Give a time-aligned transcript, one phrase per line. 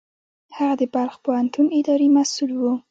[0.57, 2.63] هغه د بلخ پوهنتون اداري مسوول و.